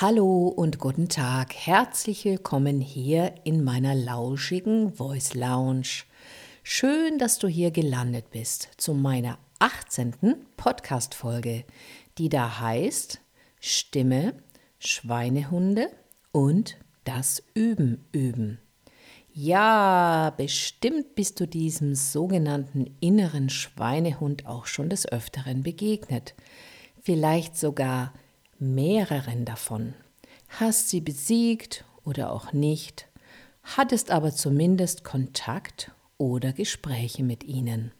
Hallo 0.00 0.48
und 0.48 0.78
guten 0.78 1.10
Tag. 1.10 1.54
Herzlich 1.54 2.24
willkommen 2.24 2.80
hier 2.80 3.34
in 3.44 3.62
meiner 3.62 3.94
lauschigen 3.94 4.94
Voice 4.94 5.34
Lounge. 5.34 6.04
Schön, 6.62 7.18
dass 7.18 7.38
du 7.38 7.48
hier 7.48 7.70
gelandet 7.70 8.30
bist 8.30 8.70
zu 8.78 8.94
meiner 8.94 9.36
18. 9.58 10.14
Podcast-Folge, 10.56 11.64
die 12.16 12.30
da 12.30 12.60
heißt 12.60 13.20
Stimme, 13.60 14.32
Schweinehunde 14.78 15.90
und 16.32 16.78
das 17.04 17.42
Üben 17.52 18.06
üben. 18.12 18.58
Ja, 19.32 20.34
bestimmt 20.36 21.14
bist 21.14 21.38
du 21.38 21.46
diesem 21.46 21.94
sogenannten 21.94 22.96
inneren 23.00 23.48
Schweinehund 23.48 24.46
auch 24.46 24.66
schon 24.66 24.90
des 24.90 25.06
Öfteren 25.06 25.62
begegnet. 25.62 26.34
Vielleicht 27.00 27.56
sogar 27.56 28.12
mehreren 28.58 29.44
davon. 29.44 29.94
Hast 30.48 30.88
sie 30.88 31.00
besiegt 31.00 31.84
oder 32.04 32.32
auch 32.32 32.52
nicht, 32.52 33.06
hattest 33.62 34.10
aber 34.10 34.32
zumindest 34.32 35.04
Kontakt 35.04 35.92
oder 36.18 36.52
Gespräche 36.52 37.22
mit 37.22 37.44
ihnen. 37.44 37.92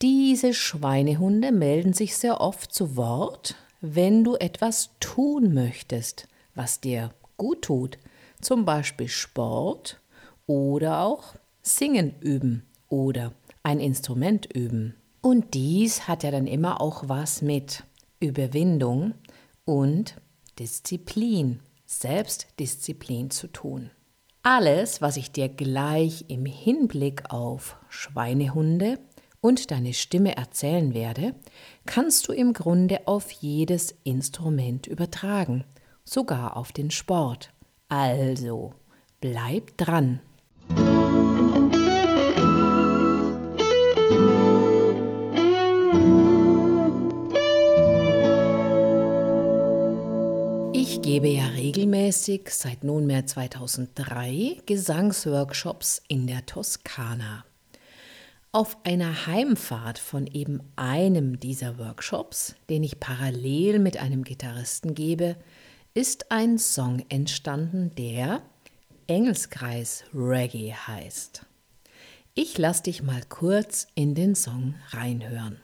Diese 0.00 0.54
Schweinehunde 0.54 1.52
melden 1.52 1.92
sich 1.92 2.16
sehr 2.16 2.40
oft 2.40 2.72
zu 2.72 2.96
Wort, 2.96 3.56
wenn 3.80 4.24
du 4.24 4.36
etwas 4.36 4.90
tun 5.00 5.52
möchtest, 5.52 6.28
was 6.54 6.80
dir 6.80 7.10
gut 7.36 7.62
tut, 7.62 7.98
zum 8.46 8.64
Beispiel 8.64 9.08
Sport 9.08 10.00
oder 10.46 11.00
auch 11.00 11.34
Singen 11.62 12.14
üben 12.20 12.62
oder 12.88 13.32
ein 13.64 13.80
Instrument 13.80 14.46
üben. 14.46 14.94
Und 15.20 15.54
dies 15.54 16.06
hat 16.06 16.22
ja 16.22 16.30
dann 16.30 16.46
immer 16.46 16.80
auch 16.80 17.08
was 17.08 17.42
mit 17.42 17.82
Überwindung 18.20 19.14
und 19.64 20.14
Disziplin, 20.60 21.58
Selbstdisziplin 21.86 23.30
zu 23.30 23.48
tun. 23.48 23.90
Alles, 24.44 25.02
was 25.02 25.16
ich 25.16 25.32
dir 25.32 25.48
gleich 25.48 26.26
im 26.28 26.46
Hinblick 26.46 27.32
auf 27.32 27.76
Schweinehunde 27.88 29.00
und 29.40 29.72
deine 29.72 29.92
Stimme 29.92 30.36
erzählen 30.36 30.94
werde, 30.94 31.34
kannst 31.84 32.28
du 32.28 32.32
im 32.32 32.52
Grunde 32.52 33.08
auf 33.08 33.32
jedes 33.32 33.92
Instrument 34.04 34.86
übertragen, 34.86 35.64
sogar 36.04 36.56
auf 36.56 36.70
den 36.70 36.92
Sport. 36.92 37.52
Also, 37.88 38.74
bleib 39.20 39.76
dran. 39.76 40.18
Ich 50.72 51.00
gebe 51.00 51.28
ja 51.28 51.46
regelmäßig 51.46 52.50
seit 52.50 52.82
nunmehr 52.82 53.24
2003 53.24 54.62
Gesangsworkshops 54.66 56.02
in 56.08 56.26
der 56.26 56.44
Toskana. 56.44 57.44
Auf 58.50 58.78
einer 58.82 59.26
Heimfahrt 59.28 60.00
von 60.00 60.26
eben 60.26 60.60
einem 60.74 61.38
dieser 61.38 61.78
Workshops, 61.78 62.56
den 62.68 62.82
ich 62.82 62.98
parallel 62.98 63.78
mit 63.78 63.96
einem 63.98 64.24
Gitarristen 64.24 64.96
gebe, 64.96 65.36
ist 65.96 66.30
ein 66.30 66.58
Song 66.58 67.02
entstanden, 67.08 67.90
der 67.96 68.42
Engelskreis 69.06 70.04
Reggae 70.14 70.74
heißt. 70.74 71.46
Ich 72.34 72.58
lass 72.58 72.82
dich 72.82 73.02
mal 73.02 73.22
kurz 73.30 73.86
in 73.94 74.14
den 74.14 74.34
Song 74.34 74.74
reinhören. 74.90 75.56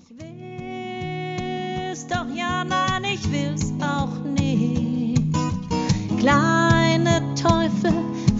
Ich 0.00 0.10
will's 0.18 2.04
doch 2.08 2.26
ja, 2.34 2.64
nein, 2.64 3.04
ich 3.04 3.30
will's 3.30 3.72
auch 3.80 4.24
nicht. 4.24 5.22
Kleine 6.18 7.22
Teufel 7.36 7.92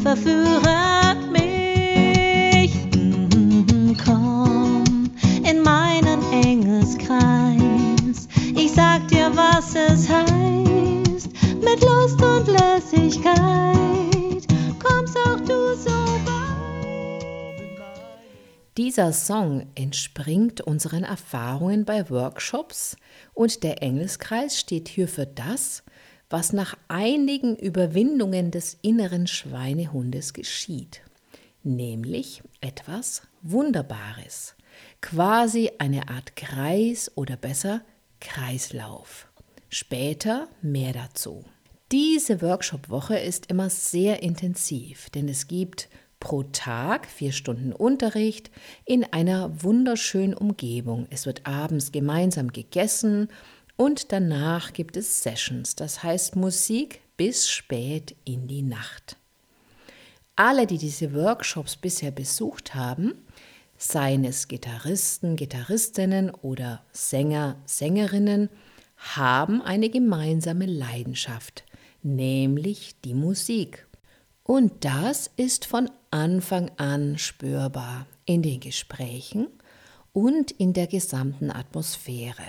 verführen 0.02 1.30
mich. 1.30 1.54
was 9.36 9.74
es 9.74 10.08
heißt, 10.08 10.43
Lässigkeit 12.94 14.46
kommst 14.78 15.16
auch 15.16 15.40
du 15.40 15.74
so. 15.74 15.90
Dieser 18.76 19.12
Song 19.12 19.66
entspringt 19.74 20.60
unseren 20.60 21.04
Erfahrungen 21.04 21.84
bei 21.84 22.10
Workshops 22.10 22.96
und 23.32 23.62
der 23.62 23.82
Engelskreis 23.82 24.58
steht 24.58 24.88
hier 24.88 25.08
für 25.08 25.26
das, 25.26 25.84
was 26.28 26.52
nach 26.52 26.76
einigen 26.88 27.56
Überwindungen 27.56 28.50
des 28.50 28.76
inneren 28.82 29.26
Schweinehundes 29.26 30.32
geschieht, 30.32 31.02
nämlich 31.62 32.42
etwas 32.60 33.22
Wunderbares, 33.42 34.56
quasi 35.00 35.70
eine 35.78 36.08
Art 36.08 36.34
Kreis 36.34 37.12
oder 37.14 37.36
besser 37.36 37.82
Kreislauf. 38.20 39.28
Später 39.68 40.48
mehr 40.62 40.92
dazu. 40.92 41.44
Diese 41.94 42.42
Workshop-Woche 42.42 43.16
ist 43.16 43.52
immer 43.52 43.70
sehr 43.70 44.20
intensiv, 44.20 45.10
denn 45.10 45.28
es 45.28 45.46
gibt 45.46 45.88
pro 46.18 46.42
Tag 46.42 47.06
vier 47.06 47.30
Stunden 47.30 47.72
Unterricht 47.72 48.50
in 48.84 49.04
einer 49.12 49.62
wunderschönen 49.62 50.34
Umgebung. 50.34 51.06
Es 51.10 51.24
wird 51.24 51.46
abends 51.46 51.92
gemeinsam 51.92 52.50
gegessen 52.50 53.28
und 53.76 54.10
danach 54.10 54.72
gibt 54.72 54.96
es 54.96 55.22
Sessions, 55.22 55.76
das 55.76 56.02
heißt 56.02 56.34
Musik 56.34 57.00
bis 57.16 57.48
spät 57.48 58.16
in 58.24 58.48
die 58.48 58.62
Nacht. 58.62 59.16
Alle, 60.34 60.66
die 60.66 60.78
diese 60.78 61.14
Workshops 61.14 61.76
bisher 61.76 62.10
besucht 62.10 62.74
haben, 62.74 63.14
seien 63.78 64.24
es 64.24 64.48
Gitarristen, 64.48 65.36
Gitarristinnen 65.36 66.30
oder 66.30 66.84
Sänger, 66.90 67.54
Sängerinnen, 67.66 68.48
haben 68.96 69.62
eine 69.62 69.90
gemeinsame 69.90 70.66
Leidenschaft, 70.66 71.63
nämlich 72.04 72.94
die 73.04 73.14
Musik. 73.14 73.86
Und 74.42 74.84
das 74.84 75.30
ist 75.36 75.64
von 75.64 75.90
Anfang 76.10 76.70
an 76.76 77.18
spürbar 77.18 78.06
in 78.26 78.42
den 78.42 78.60
Gesprächen 78.60 79.48
und 80.12 80.50
in 80.52 80.72
der 80.72 80.86
gesamten 80.86 81.50
Atmosphäre. 81.50 82.44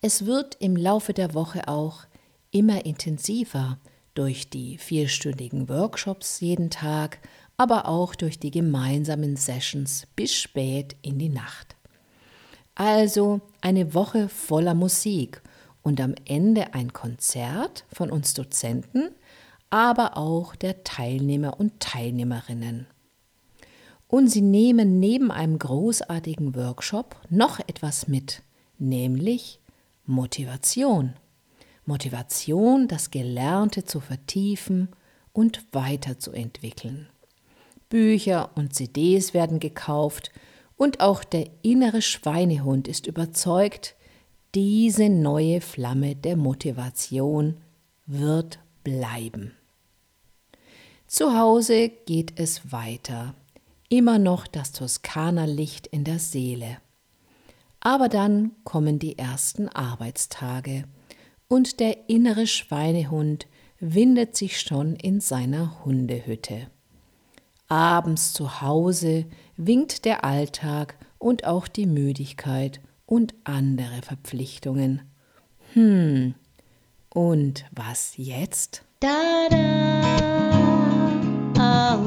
Es 0.00 0.26
wird 0.26 0.56
im 0.60 0.76
Laufe 0.76 1.14
der 1.14 1.34
Woche 1.34 1.66
auch 1.66 2.04
immer 2.50 2.84
intensiver 2.84 3.78
durch 4.14 4.48
die 4.50 4.78
vierstündigen 4.78 5.68
Workshops 5.68 6.40
jeden 6.40 6.70
Tag, 6.70 7.18
aber 7.56 7.88
auch 7.88 8.14
durch 8.14 8.38
die 8.38 8.50
gemeinsamen 8.50 9.36
Sessions 9.36 10.06
bis 10.14 10.34
spät 10.34 10.94
in 11.02 11.18
die 11.18 11.30
Nacht. 11.30 11.74
Also 12.74 13.40
eine 13.60 13.94
Woche 13.94 14.28
voller 14.28 14.74
Musik 14.74 15.42
und 15.84 16.00
am 16.00 16.14
Ende 16.24 16.74
ein 16.74 16.92
Konzert 16.92 17.84
von 17.92 18.10
uns 18.10 18.34
Dozenten, 18.34 19.10
aber 19.70 20.16
auch 20.16 20.56
der 20.56 20.82
Teilnehmer 20.82 21.60
und 21.60 21.78
Teilnehmerinnen. 21.78 22.88
Und 24.08 24.28
sie 24.28 24.40
nehmen 24.40 24.98
neben 24.98 25.30
einem 25.30 25.58
großartigen 25.58 26.56
Workshop 26.56 27.16
noch 27.30 27.60
etwas 27.60 28.08
mit, 28.08 28.42
nämlich 28.78 29.60
Motivation. 30.06 31.14
Motivation, 31.84 32.88
das 32.88 33.10
Gelernte 33.10 33.84
zu 33.84 34.00
vertiefen 34.00 34.88
und 35.32 35.66
weiterzuentwickeln. 35.72 37.08
Bücher 37.90 38.50
und 38.54 38.74
CDs 38.74 39.34
werden 39.34 39.60
gekauft 39.60 40.30
und 40.76 41.00
auch 41.00 41.24
der 41.24 41.50
innere 41.62 42.00
Schweinehund 42.00 42.88
ist 42.88 43.06
überzeugt, 43.06 43.96
diese 44.54 45.08
neue 45.08 45.60
Flamme 45.60 46.14
der 46.14 46.36
Motivation 46.36 47.56
wird 48.06 48.60
bleiben. 48.84 49.52
Zu 51.08 51.36
Hause 51.36 51.88
geht 51.88 52.38
es 52.38 52.70
weiter, 52.70 53.34
immer 53.88 54.18
noch 54.18 54.46
das 54.46 54.72
Toskana-Licht 54.72 55.88
in 55.88 56.04
der 56.04 56.18
Seele. 56.18 56.78
Aber 57.80 58.08
dann 58.08 58.52
kommen 58.62 58.98
die 58.98 59.18
ersten 59.18 59.68
Arbeitstage 59.68 60.84
und 61.48 61.80
der 61.80 62.08
innere 62.08 62.46
Schweinehund 62.46 63.46
windet 63.80 64.36
sich 64.36 64.60
schon 64.60 64.94
in 64.96 65.20
seiner 65.20 65.84
Hundehütte. 65.84 66.68
Abends 67.68 68.32
zu 68.32 68.60
Hause 68.60 69.26
winkt 69.56 70.04
der 70.04 70.24
Alltag 70.24 70.96
und 71.18 71.44
auch 71.44 71.66
die 71.66 71.86
Müdigkeit 71.86 72.80
und 73.06 73.34
andere 73.44 74.02
Verpflichtungen. 74.02 75.02
Hm, 75.72 76.34
und 77.10 77.64
was 77.72 78.14
jetzt? 78.16 78.82
Da, 79.00 79.48
da. 79.50 80.14
Ah, 81.56 81.98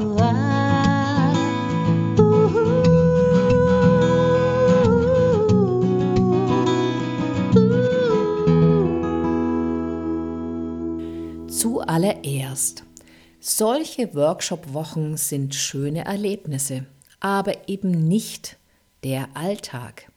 Zuallererst, 11.48 12.84
solche 13.40 14.14
Workshop-Wochen 14.14 15.16
sind 15.16 15.54
schöne 15.54 16.04
Erlebnisse, 16.04 16.86
aber 17.18 17.68
eben 17.68 17.90
nicht 17.90 18.58
der 19.02 19.28
Alltag. 19.34 20.12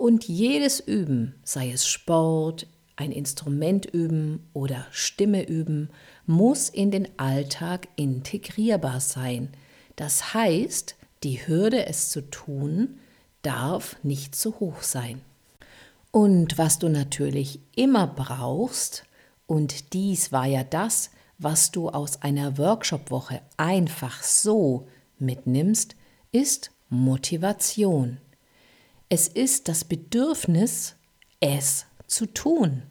Und 0.00 0.28
jedes 0.28 0.80
Üben, 0.80 1.34
sei 1.44 1.72
es 1.72 1.86
Sport, 1.86 2.66
ein 2.96 3.12
Instrument 3.12 3.84
üben 3.84 4.48
oder 4.54 4.86
Stimme 4.92 5.46
üben, 5.46 5.90
muss 6.24 6.70
in 6.70 6.90
den 6.90 7.06
Alltag 7.18 7.86
integrierbar 7.96 9.00
sein. 9.00 9.50
Das 9.96 10.32
heißt, 10.32 10.96
die 11.22 11.46
Hürde, 11.46 11.84
es 11.84 12.08
zu 12.08 12.22
tun, 12.30 12.98
darf 13.42 14.02
nicht 14.02 14.34
zu 14.34 14.58
hoch 14.58 14.80
sein. 14.80 15.20
Und 16.12 16.56
was 16.56 16.78
du 16.78 16.88
natürlich 16.88 17.60
immer 17.76 18.06
brauchst, 18.06 19.04
und 19.46 19.92
dies 19.92 20.32
war 20.32 20.46
ja 20.46 20.64
das, 20.64 21.10
was 21.36 21.72
du 21.72 21.90
aus 21.90 22.22
einer 22.22 22.56
Workshop-Woche 22.56 23.42
einfach 23.58 24.22
so 24.22 24.88
mitnimmst, 25.18 25.94
ist 26.32 26.70
Motivation. 26.88 28.16
Es 29.12 29.26
ist 29.26 29.66
das 29.66 29.84
Bedürfnis, 29.84 30.94
es 31.40 31.86
zu 32.06 32.26
tun. 32.26 32.84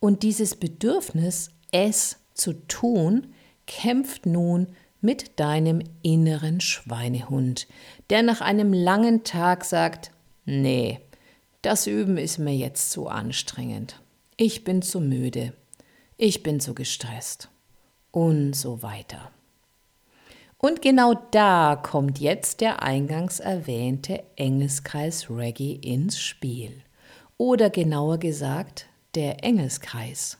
Und 0.00 0.22
dieses 0.22 0.54
Bedürfnis, 0.54 1.50
es 1.72 2.18
zu 2.34 2.52
tun, 2.68 3.32
kämpft 3.66 4.26
nun 4.26 4.68
mit 5.00 5.40
deinem 5.40 5.82
inneren 6.02 6.60
Schweinehund, 6.60 7.68
der 8.10 8.22
nach 8.22 8.42
einem 8.42 8.74
langen 8.74 9.24
Tag 9.24 9.64
sagt, 9.64 10.10
nee, 10.44 11.00
das 11.62 11.86
Üben 11.86 12.18
ist 12.18 12.36
mir 12.36 12.54
jetzt 12.54 12.90
zu 12.90 13.08
anstrengend. 13.08 14.02
Ich 14.36 14.62
bin 14.62 14.82
zu 14.82 15.00
müde. 15.00 15.54
Ich 16.18 16.42
bin 16.42 16.60
zu 16.60 16.74
gestresst 16.74 17.48
und 18.10 18.52
so 18.52 18.82
weiter. 18.82 19.30
Und 20.58 20.80
genau 20.80 21.14
da 21.32 21.76
kommt 21.76 22.18
jetzt 22.18 22.60
der 22.60 22.82
eingangs 22.82 23.40
erwähnte 23.40 24.24
Engelskreis 24.36 25.30
Reggae 25.30 25.74
ins 25.74 26.18
Spiel. 26.18 26.82
Oder 27.36 27.68
genauer 27.68 28.18
gesagt, 28.18 28.86
der 29.14 29.44
Engelskreis. 29.44 30.38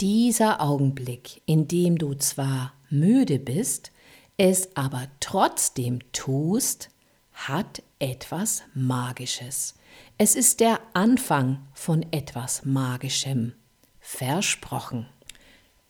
Dieser 0.00 0.62
Augenblick, 0.62 1.42
in 1.44 1.68
dem 1.68 1.98
du 1.98 2.14
zwar 2.14 2.72
müde 2.88 3.38
bist, 3.38 3.92
es 4.38 4.74
aber 4.76 5.06
trotzdem 5.20 6.00
tust, 6.12 6.88
hat 7.32 7.82
etwas 7.98 8.62
Magisches. 8.74 9.74
Es 10.16 10.34
ist 10.34 10.60
der 10.60 10.80
Anfang 10.94 11.66
von 11.74 12.04
etwas 12.12 12.64
Magischem. 12.64 13.52
Versprochen 14.00 15.06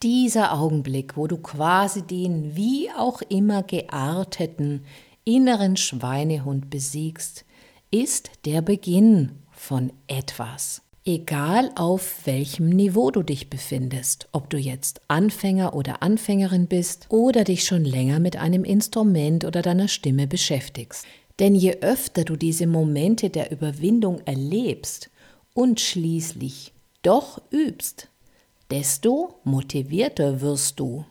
dieser 0.03 0.53
Augenblick, 0.53 1.15
wo 1.15 1.27
du 1.27 1.37
quasi 1.37 2.01
den 2.01 2.55
wie 2.55 2.89
auch 2.91 3.21
immer 3.29 3.63
gearteten 3.63 4.83
inneren 5.23 5.77
Schweinehund 5.77 6.69
besiegst, 6.69 7.45
ist 7.89 8.31
der 8.45 8.61
Beginn 8.61 9.31
von 9.51 9.93
etwas. 10.07 10.81
Egal 11.05 11.71
auf 11.75 12.25
welchem 12.25 12.69
Niveau 12.69 13.11
du 13.11 13.23
dich 13.23 13.49
befindest, 13.49 14.27
ob 14.31 14.49
du 14.49 14.57
jetzt 14.57 15.01
Anfänger 15.07 15.73
oder 15.73 16.01
Anfängerin 16.01 16.67
bist 16.67 17.07
oder 17.09 17.43
dich 17.43 17.65
schon 17.65 17.83
länger 17.83 18.19
mit 18.19 18.37
einem 18.37 18.63
Instrument 18.63 19.45
oder 19.45 19.61
deiner 19.61 19.87
Stimme 19.87 20.27
beschäftigst. 20.27 21.05
Denn 21.39 21.55
je 21.55 21.77
öfter 21.81 22.23
du 22.23 22.35
diese 22.35 22.67
Momente 22.67 23.29
der 23.29 23.51
Überwindung 23.51 24.21
erlebst 24.25 25.09
und 25.53 25.79
schließlich 25.79 26.73
doch 27.01 27.41
übst, 27.51 28.07
desto 28.73 29.35
motivierter 29.43 30.41
wirst 30.41 30.79
du. 30.79 31.05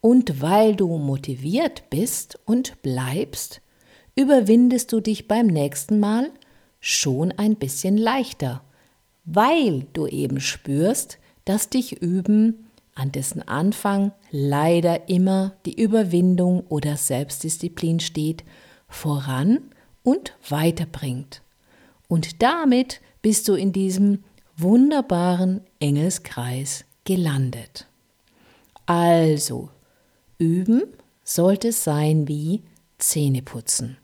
Und 0.00 0.40
weil 0.40 0.76
du 0.76 0.96
motiviert 0.96 1.90
bist 1.90 2.38
und 2.44 2.80
bleibst, 2.82 3.60
überwindest 4.14 4.92
du 4.92 5.00
dich 5.00 5.26
beim 5.26 5.48
nächsten 5.48 5.98
Mal 5.98 6.30
schon 6.78 7.32
ein 7.32 7.56
bisschen 7.56 7.96
leichter, 7.96 8.62
weil 9.24 9.88
du 9.92 10.06
eben 10.06 10.38
spürst, 10.38 11.18
dass 11.44 11.68
dich 11.68 12.00
Üben, 12.00 12.68
an 12.94 13.10
dessen 13.10 13.42
Anfang 13.48 14.12
leider 14.30 15.08
immer 15.08 15.56
die 15.66 15.82
Überwindung 15.82 16.64
oder 16.68 16.96
Selbstdisziplin 16.96 17.98
steht, 17.98 18.44
voran 18.86 19.62
und 20.04 20.36
weiterbringt. 20.48 21.42
Und 22.06 22.40
damit 22.40 23.00
bist 23.20 23.48
du 23.48 23.54
in 23.54 23.72
diesem 23.72 24.22
wunderbaren 24.62 25.60
Engelskreis 25.80 26.84
gelandet. 27.04 27.88
Also, 28.86 29.70
üben 30.38 30.82
sollte 31.24 31.72
sein 31.72 32.28
wie 32.28 32.62
Zähneputzen. 32.98 33.98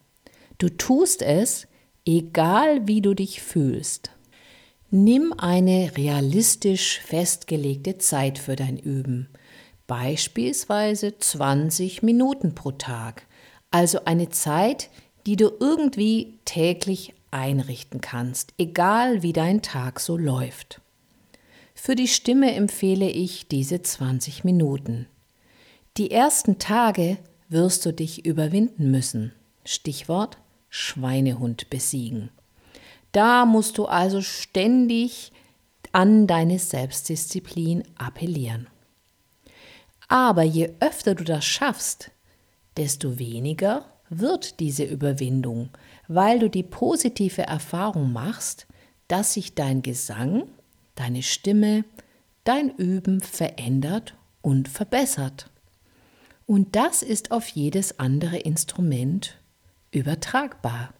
Du 0.58 0.69
tust 0.69 1.22
es, 1.22 1.66
egal 2.05 2.87
wie 2.87 3.00
du 3.00 3.14
dich 3.14 3.43
fühlst. 3.43 4.10
Nimm 4.90 5.34
eine 5.37 5.96
realistisch 5.96 7.00
festgelegte 7.00 7.99
Zeit 7.99 8.38
für 8.38 8.56
dein 8.56 8.78
Üben, 8.78 9.28
beispielsweise 9.87 11.19
20 11.19 12.02
Minuten 12.02 12.54
pro 12.54 12.72
Tag, 12.72 13.26
also 13.70 14.04
eine 14.06 14.31
Zeit, 14.31 14.88
die 15.26 15.37
du 15.37 15.50
irgendwie 15.61 16.38
täglich 16.46 17.12
einrichten 17.30 18.00
kannst, 18.00 18.54
egal 18.58 19.22
wie 19.22 19.32
dein 19.32 19.62
Tag 19.62 20.00
so 20.00 20.16
läuft. 20.16 20.80
Für 21.75 21.94
die 21.94 22.08
Stimme 22.08 22.54
empfehle 22.54 23.08
ich 23.08 23.48
diese 23.48 23.82
20 23.82 24.44
Minuten. 24.44 25.06
Die 25.96 26.10
ersten 26.10 26.58
Tage 26.58 27.19
wirst 27.48 27.86
du 27.86 27.92
dich 27.92 28.26
überwinden 28.26 28.90
müssen. 28.90 29.32
Stichwort 29.64 30.38
Schweinehund 30.69 31.70
besiegen. 31.70 32.30
Da 33.12 33.46
musst 33.46 33.78
du 33.78 33.86
also 33.86 34.20
ständig 34.20 35.32
an 35.92 36.26
deine 36.26 36.58
Selbstdisziplin 36.58 37.82
appellieren. 37.96 38.69
Aber 40.08 40.42
je 40.42 40.72
öfter 40.80 41.14
du 41.14 41.25
das 41.25 41.44
schaffst, 41.44 42.10
desto 42.76 43.19
weniger 43.19 43.84
wird 44.10 44.60
diese 44.60 44.84
Überwindung, 44.84 45.70
weil 46.08 46.38
du 46.38 46.49
die 46.49 46.62
positive 46.62 47.42
Erfahrung 47.42 48.12
machst, 48.12 48.66
dass 49.06 49.35
sich 49.35 49.54
dein 49.54 49.83
Gesang, 49.83 50.44
deine 50.94 51.23
Stimme, 51.23 51.85
dein 52.44 52.71
Üben 52.71 53.21
verändert 53.21 54.16
und 54.40 54.68
verbessert. 54.68 55.50
Und 56.47 56.75
das 56.76 57.02
ist 57.02 57.30
auf 57.30 57.49
jedes 57.49 57.99
andere 57.99 58.38
Instrument 58.38 59.38
übertragbar. 59.90 60.94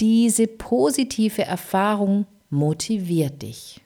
Diese 0.00 0.48
positive 0.48 1.42
Erfahrung 1.42 2.26
motiviert 2.50 3.42
dich. 3.42 3.80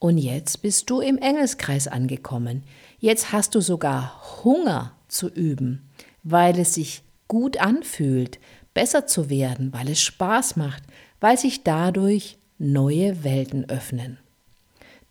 Und 0.00 0.18
jetzt 0.18 0.62
bist 0.62 0.90
du 0.90 1.00
im 1.00 1.18
Engelskreis 1.18 1.86
angekommen. 1.86 2.64
Jetzt 2.98 3.32
hast 3.32 3.54
du 3.54 3.60
sogar 3.60 4.42
Hunger 4.42 4.96
zu 5.08 5.28
üben, 5.28 5.88
weil 6.22 6.58
es 6.58 6.74
sich 6.74 7.02
gut 7.28 7.58
anfühlt, 7.58 8.40
besser 8.80 9.06
zu 9.06 9.28
werden, 9.28 9.74
weil 9.74 9.90
es 9.90 10.00
Spaß 10.00 10.56
macht, 10.56 10.82
weil 11.20 11.36
sich 11.36 11.64
dadurch 11.64 12.38
neue 12.56 13.24
Welten 13.24 13.68
öffnen. 13.68 14.18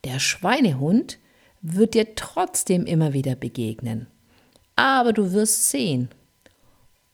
Der 0.05 0.17
Schweinehund 0.17 1.19
wird 1.61 1.93
dir 1.93 2.15
trotzdem 2.15 2.87
immer 2.87 3.13
wieder 3.13 3.35
begegnen, 3.35 4.07
aber 4.75 5.13
du 5.13 5.33
wirst 5.33 5.69
sehen, 5.69 6.09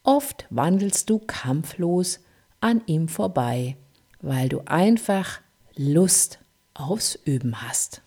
oft 0.04 0.46
wandelst 0.50 1.10
du 1.10 1.20
kampflos 1.20 2.22
an 2.62 2.82
ihm 2.86 3.10
vorbei, 3.10 3.76
weil 4.22 4.48
du 4.48 4.62
einfach 4.62 5.42
Lust 5.76 6.40
aufs 6.74 7.16
Üben 7.26 7.64
hast. 7.64 8.02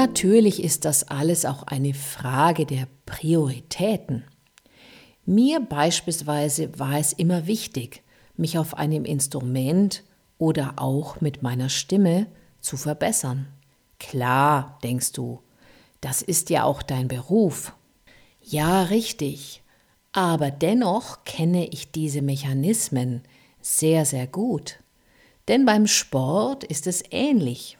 Natürlich 0.00 0.64
ist 0.64 0.86
das 0.86 1.08
alles 1.08 1.44
auch 1.44 1.64
eine 1.64 1.92
Frage 1.92 2.64
der 2.64 2.88
Prioritäten. 3.04 4.24
Mir 5.26 5.60
beispielsweise 5.60 6.78
war 6.78 6.98
es 6.98 7.12
immer 7.12 7.46
wichtig, 7.46 8.02
mich 8.34 8.56
auf 8.56 8.78
einem 8.78 9.04
Instrument 9.04 10.02
oder 10.38 10.72
auch 10.76 11.20
mit 11.20 11.42
meiner 11.42 11.68
Stimme 11.68 12.28
zu 12.62 12.78
verbessern. 12.78 13.48
Klar, 13.98 14.78
denkst 14.82 15.12
du, 15.12 15.40
das 16.00 16.22
ist 16.22 16.48
ja 16.48 16.64
auch 16.64 16.82
dein 16.82 17.06
Beruf. 17.06 17.74
Ja, 18.40 18.84
richtig. 18.84 19.62
Aber 20.12 20.50
dennoch 20.50 21.24
kenne 21.24 21.66
ich 21.66 21.92
diese 21.92 22.22
Mechanismen 22.22 23.20
sehr, 23.60 24.06
sehr 24.06 24.26
gut. 24.26 24.78
Denn 25.46 25.66
beim 25.66 25.86
Sport 25.86 26.64
ist 26.64 26.86
es 26.86 27.04
ähnlich. 27.10 27.76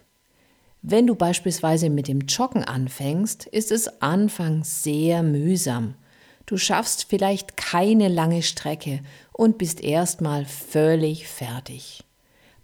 Wenn 0.82 1.06
du 1.06 1.14
beispielsweise 1.14 1.90
mit 1.90 2.08
dem 2.08 2.20
Joggen 2.20 2.64
anfängst, 2.64 3.46
ist 3.46 3.70
es 3.70 4.00
anfangs 4.00 4.82
sehr 4.82 5.22
mühsam. 5.22 5.94
Du 6.46 6.56
schaffst 6.56 7.04
vielleicht 7.08 7.56
keine 7.56 8.08
lange 8.08 8.42
Strecke 8.42 9.00
und 9.32 9.58
bist 9.58 9.82
erstmal 9.82 10.46
völlig 10.46 11.28
fertig. 11.28 12.02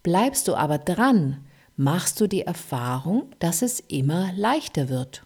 Bleibst 0.03 0.49
du 0.49 0.55
aber 0.55 0.79
dran, 0.79 1.45
machst 1.77 2.21
du 2.21 2.27
die 2.27 2.43
Erfahrung, 2.43 3.31
dass 3.39 3.63
es 3.63 3.81
immer 3.81 4.33
leichter 4.35 4.89
wird. 4.89 5.25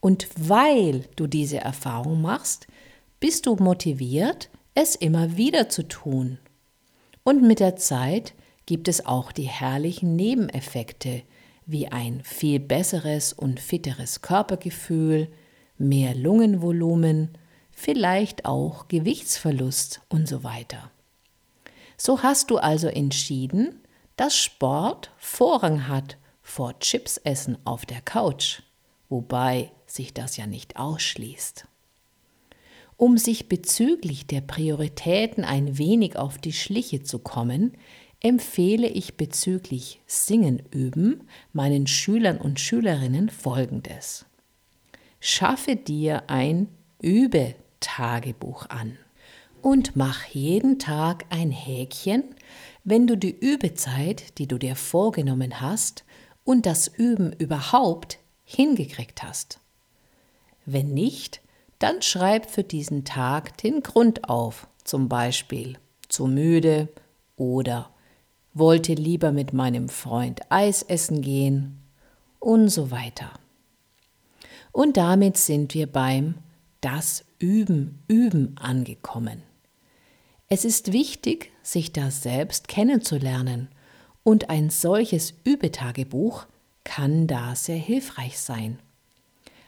Und 0.00 0.26
weil 0.36 1.04
du 1.16 1.26
diese 1.26 1.58
Erfahrung 1.58 2.22
machst, 2.22 2.66
bist 3.20 3.46
du 3.46 3.56
motiviert, 3.56 4.48
es 4.74 4.94
immer 4.94 5.36
wieder 5.36 5.68
zu 5.68 5.82
tun. 5.82 6.38
Und 7.24 7.42
mit 7.42 7.60
der 7.60 7.76
Zeit 7.76 8.34
gibt 8.66 8.88
es 8.88 9.04
auch 9.04 9.32
die 9.32 9.48
herrlichen 9.48 10.16
Nebeneffekte, 10.16 11.22
wie 11.66 11.88
ein 11.88 12.22
viel 12.22 12.60
besseres 12.60 13.32
und 13.32 13.60
fitteres 13.60 14.22
Körpergefühl, 14.22 15.28
mehr 15.78 16.14
Lungenvolumen, 16.14 17.36
vielleicht 17.72 18.46
auch 18.46 18.88
Gewichtsverlust 18.88 20.00
und 20.08 20.28
so 20.28 20.44
weiter. 20.44 20.90
So 21.96 22.22
hast 22.22 22.50
du 22.50 22.58
also 22.58 22.86
entschieden, 22.86 23.80
dass 24.16 24.36
Sport 24.36 25.10
Vorrang 25.18 25.88
hat 25.88 26.16
vor 26.40 26.78
Chipsessen 26.78 27.58
auf 27.64 27.84
der 27.84 28.00
Couch, 28.00 28.62
wobei 29.08 29.72
sich 29.86 30.14
das 30.14 30.36
ja 30.36 30.46
nicht 30.46 30.76
ausschließt. 30.76 31.66
Um 32.96 33.18
sich 33.18 33.48
bezüglich 33.48 34.26
der 34.26 34.40
Prioritäten 34.40 35.44
ein 35.44 35.76
wenig 35.76 36.16
auf 36.16 36.38
die 36.38 36.54
Schliche 36.54 37.02
zu 37.02 37.18
kommen, 37.18 37.76
empfehle 38.20 38.88
ich 38.88 39.16
bezüglich 39.16 40.00
Singen 40.06 40.62
üben 40.70 41.28
meinen 41.52 41.86
Schülern 41.86 42.38
und 42.38 42.60
Schülerinnen 42.60 43.28
Folgendes. 43.28 44.26
Schaffe 45.20 45.76
dir 45.76 46.28
ein 46.28 46.68
Übetagebuch 47.02 48.68
an 48.68 48.98
und 49.62 49.96
mach 49.96 50.24
jeden 50.26 50.78
Tag 50.78 51.24
ein 51.30 51.50
Häkchen, 51.50 52.24
wenn 52.84 53.06
du 53.06 53.16
die 53.16 53.36
Übezeit, 53.36 54.38
die 54.38 54.46
du 54.46 54.58
dir 54.58 54.76
vorgenommen 54.76 55.60
hast, 55.60 56.04
und 56.44 56.64
das 56.64 56.86
Üben 56.86 57.32
überhaupt 57.32 58.18
hingekriegt 58.44 59.24
hast. 59.24 59.58
Wenn 60.64 60.94
nicht, 60.94 61.40
dann 61.80 62.00
schreib 62.00 62.48
für 62.48 62.62
diesen 62.62 63.04
Tag 63.04 63.58
den 63.58 63.82
Grund 63.82 64.28
auf, 64.28 64.68
zum 64.84 65.08
Beispiel 65.08 65.78
zu 66.08 66.26
müde 66.26 66.88
oder 67.34 67.90
wollte 68.58 68.94
lieber 68.94 69.32
mit 69.32 69.52
meinem 69.52 69.88
Freund 69.88 70.40
Eis 70.50 70.82
essen 70.82 71.20
gehen 71.20 71.78
und 72.38 72.68
so 72.68 72.90
weiter. 72.90 73.30
Und 74.72 74.96
damit 74.96 75.36
sind 75.36 75.74
wir 75.74 75.86
beim 75.86 76.36
Das 76.80 77.24
Üben, 77.38 78.02
Üben 78.08 78.56
angekommen. 78.56 79.42
Es 80.48 80.64
ist 80.64 80.92
wichtig, 80.92 81.52
sich 81.62 81.92
da 81.92 82.10
selbst 82.10 82.68
kennenzulernen 82.68 83.68
und 84.22 84.48
ein 84.48 84.70
solches 84.70 85.34
Übetagebuch 85.44 86.46
kann 86.84 87.26
da 87.26 87.54
sehr 87.56 87.76
hilfreich 87.76 88.38
sein, 88.38 88.78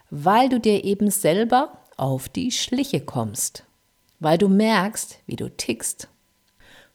weil 0.09 0.49
du 0.49 0.61
dir 0.61 0.85
eben 0.85 1.11
selber 1.11 1.83
auf 1.97 2.28
die 2.28 2.52
Schliche 2.52 3.00
kommst, 3.00 3.64
weil 4.21 4.38
du 4.38 4.49
merkst, 4.49 5.18
wie 5.26 5.37
du 5.37 5.50
tickst. 5.50 6.09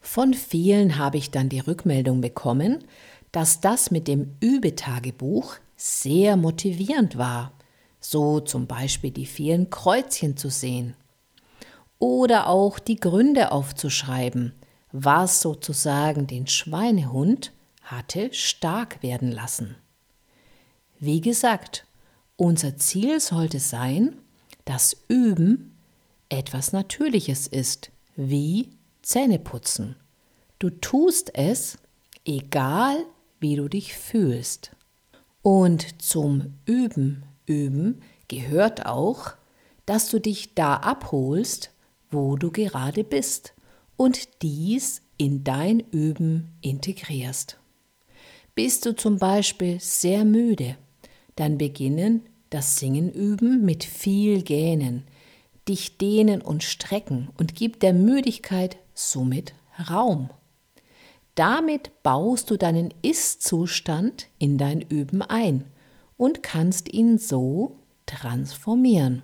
Von 0.04 0.34
vielen 0.34 0.98
habe 0.98 1.16
ich 1.16 1.30
dann 1.30 1.48
die 1.48 1.60
Rückmeldung 1.60 2.20
bekommen, 2.20 2.84
dass 3.32 3.62
das 3.62 3.90
mit 3.90 4.06
dem 4.06 4.36
Übetagebuch 4.38 5.56
sehr 5.76 6.36
motivierend 6.36 7.16
war, 7.16 7.52
so 8.00 8.38
zum 8.40 8.66
Beispiel 8.66 9.10
die 9.10 9.24
vielen 9.24 9.70
Kreuzchen 9.70 10.36
zu 10.36 10.50
sehen 10.50 10.94
oder 11.98 12.48
auch 12.48 12.78
die 12.78 12.96
Gründe 12.96 13.50
aufzuschreiben, 13.50 14.52
was 14.92 15.40
sozusagen 15.40 16.26
den 16.26 16.46
Schweinehund 16.46 17.52
hatte 17.82 18.28
stark 18.34 19.02
werden 19.02 19.32
lassen. 19.32 19.74
Wie 21.00 21.22
gesagt, 21.22 21.86
unser 22.36 22.76
Ziel 22.76 23.20
sollte 23.20 23.58
sein, 23.58 24.18
dass 24.66 24.98
Üben 25.08 25.78
etwas 26.28 26.72
Natürliches 26.72 27.46
ist, 27.46 27.90
wie 28.16 28.68
Zähneputzen. 29.04 29.96
Du 30.58 30.70
tust 30.70 31.34
es, 31.34 31.78
egal 32.24 33.04
wie 33.38 33.56
du 33.56 33.68
dich 33.68 33.94
fühlst. 33.94 34.74
Und 35.42 36.00
zum 36.00 36.54
Üben, 36.64 37.24
Üben 37.46 38.00
gehört 38.28 38.86
auch, 38.86 39.34
dass 39.84 40.08
du 40.08 40.18
dich 40.18 40.54
da 40.54 40.76
abholst, 40.76 41.70
wo 42.10 42.36
du 42.36 42.50
gerade 42.50 43.04
bist 43.04 43.52
und 43.96 44.42
dies 44.42 45.02
in 45.18 45.44
dein 45.44 45.80
Üben 45.80 46.48
integrierst. 46.62 47.58
Bist 48.54 48.86
du 48.86 48.96
zum 48.96 49.18
Beispiel 49.18 49.80
sehr 49.80 50.24
müde, 50.24 50.76
dann 51.36 51.58
beginnen 51.58 52.22
das 52.50 52.78
Singen 52.78 53.12
üben 53.12 53.64
mit 53.64 53.84
viel 53.84 54.42
Gähnen, 54.42 55.04
dich 55.68 55.98
dehnen 55.98 56.40
und 56.40 56.62
strecken 56.62 57.28
und 57.36 57.54
gib 57.54 57.80
der 57.80 57.92
Müdigkeit 57.92 58.78
somit 58.94 59.54
Raum. 59.90 60.30
Damit 61.34 61.90
baust 62.02 62.50
du 62.50 62.56
deinen 62.56 62.94
Ist-Zustand 63.02 64.28
in 64.38 64.56
dein 64.56 64.80
Üben 64.80 65.20
ein 65.20 65.64
und 66.16 66.42
kannst 66.42 66.92
ihn 66.92 67.18
so 67.18 67.76
transformieren. 68.06 69.22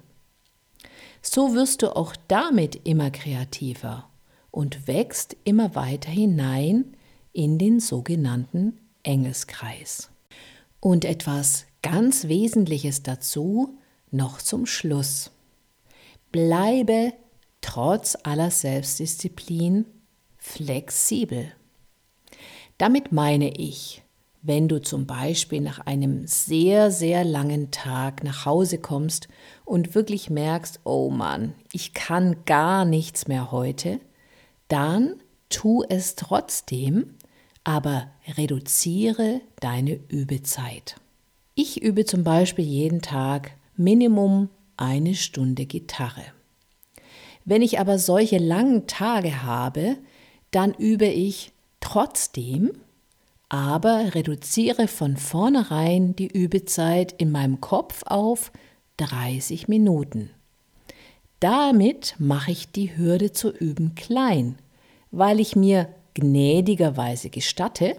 So 1.22 1.54
wirst 1.54 1.82
du 1.82 1.94
auch 1.94 2.16
damit 2.28 2.86
immer 2.86 3.10
kreativer 3.10 4.08
und 4.50 4.88
wächst 4.88 5.36
immer 5.44 5.74
weiter 5.74 6.10
hinein 6.10 6.96
in 7.32 7.58
den 7.58 7.78
sogenannten 7.78 8.80
Engelskreis. 9.02 10.10
Und 10.80 11.04
etwas 11.04 11.66
ganz 11.82 12.26
Wesentliches 12.26 13.02
dazu 13.02 13.78
noch 14.10 14.38
zum 14.38 14.66
Schluss. 14.66 15.30
Bleibe 16.32 17.12
trotz 17.60 18.16
aller 18.22 18.50
Selbstdisziplin 18.50 19.86
flexibel. 20.38 21.52
Damit 22.78 23.12
meine 23.12 23.50
ich, 23.56 24.02
wenn 24.42 24.68
du 24.68 24.80
zum 24.80 25.06
Beispiel 25.06 25.60
nach 25.60 25.80
einem 25.80 26.26
sehr, 26.26 26.90
sehr 26.90 27.24
langen 27.24 27.70
Tag 27.70 28.24
nach 28.24 28.46
Hause 28.46 28.78
kommst 28.78 29.28
und 29.64 29.94
wirklich 29.94 30.30
merkst, 30.30 30.80
oh 30.84 31.10
Mann, 31.10 31.54
ich 31.72 31.92
kann 31.92 32.44
gar 32.46 32.84
nichts 32.84 33.28
mehr 33.28 33.52
heute, 33.52 34.00
dann 34.68 35.16
tu 35.50 35.84
es 35.88 36.14
trotzdem, 36.14 37.16
aber 37.64 38.10
reduziere 38.38 39.42
deine 39.60 40.00
Übezeit. 40.08 40.96
Ich 41.54 41.82
übe 41.82 42.06
zum 42.06 42.24
Beispiel 42.24 42.64
jeden 42.64 43.02
Tag 43.02 43.52
Minimum 43.76 44.48
eine 44.78 45.14
Stunde 45.14 45.66
Gitarre. 45.66 46.24
Wenn 47.44 47.62
ich 47.62 47.78
aber 47.78 47.98
solche 47.98 48.38
langen 48.38 48.86
Tage 48.86 49.42
habe, 49.42 49.96
dann 50.50 50.74
übe 50.74 51.06
ich 51.06 51.52
trotzdem, 51.80 52.72
aber 53.48 54.14
reduziere 54.14 54.88
von 54.88 55.16
vornherein 55.16 56.14
die 56.14 56.28
Übezeit 56.28 57.12
in 57.18 57.32
meinem 57.32 57.60
Kopf 57.60 58.02
auf 58.06 58.52
30 58.98 59.68
Minuten. 59.68 60.30
Damit 61.40 62.14
mache 62.18 62.52
ich 62.52 62.70
die 62.70 62.96
Hürde 62.96 63.32
zu 63.32 63.50
üben 63.50 63.94
klein, 63.94 64.56
weil 65.10 65.40
ich 65.40 65.56
mir 65.56 65.88
gnädigerweise 66.14 67.30
gestatte, 67.30 67.96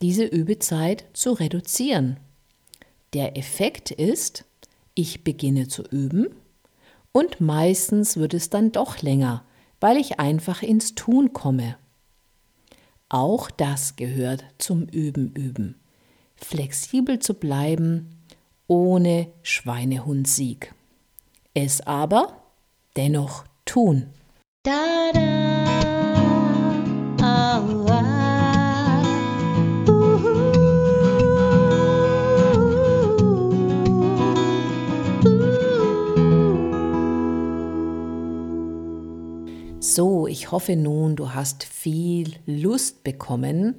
diese 0.00 0.24
Übezeit 0.24 1.04
zu 1.12 1.32
reduzieren. 1.32 2.16
Der 3.12 3.36
Effekt 3.36 3.90
ist, 3.90 4.44
ich 4.94 5.22
beginne 5.22 5.68
zu 5.68 5.82
üben 5.82 6.28
und 7.12 7.40
meistens 7.40 8.16
wird 8.16 8.34
es 8.34 8.50
dann 8.50 8.72
doch 8.72 9.02
länger, 9.02 9.44
weil 9.80 9.96
ich 9.96 10.18
einfach 10.18 10.62
ins 10.62 10.94
Tun 10.94 11.32
komme. 11.32 11.76
Auch 13.08 13.50
das 13.50 13.96
gehört 13.96 14.44
zum 14.58 14.84
Üben 14.84 15.32
üben. 15.32 15.78
Flexibel 16.36 17.18
zu 17.18 17.34
bleiben 17.34 18.18
ohne 18.66 19.28
Schweinehundsieg. 19.42 20.74
Es 21.52 21.82
aber 21.82 22.42
dennoch 22.96 23.44
tun. 23.66 24.06
Da, 24.62 25.10
da, 25.12 25.64
au, 27.20 27.86
ah, 27.86 28.21
So, 39.94 40.26
ich 40.26 40.50
hoffe 40.50 40.74
nun, 40.74 41.14
du 41.16 41.34
hast 41.34 41.64
viel 41.64 42.36
Lust 42.46 43.04
bekommen, 43.04 43.74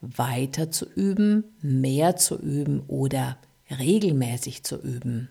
weiter 0.00 0.70
zu 0.70 0.88
üben, 0.88 1.42
mehr 1.60 2.14
zu 2.14 2.38
üben 2.38 2.84
oder 2.86 3.36
regelmäßig 3.68 4.62
zu 4.62 4.80
üben. 4.80 5.28